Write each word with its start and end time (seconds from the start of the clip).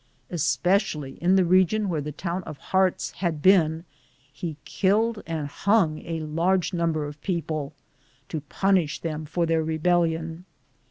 Especially 0.31 1.21
in 1.21 1.35
the 1.35 1.45
region 1.45 1.87
where 1.87 2.01
the 2.01 2.11
town 2.11 2.41
of 2.45 2.57
Hearts 2.57 3.11
had 3.11 3.39
been, 3.39 3.85
he 4.33 4.57
killed 4.65 5.21
and 5.27 5.47
hung 5.47 5.99
a 6.07 6.21
large 6.21 6.73
number 6.73 7.05
of 7.05 7.21
people 7.21 7.73
to 8.27 8.41
pun 8.41 8.77
ish 8.77 8.97
them 9.01 9.27
for 9.27 9.45
their 9.45 9.63
rebellion. 9.63 10.45